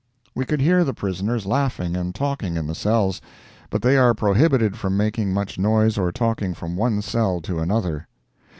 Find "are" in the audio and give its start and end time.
3.97-4.15